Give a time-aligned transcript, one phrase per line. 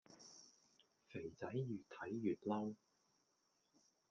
[1.11, 2.73] 肥仔愈睇愈嬲